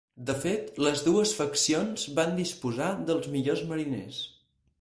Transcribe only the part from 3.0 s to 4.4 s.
dels millors mariners.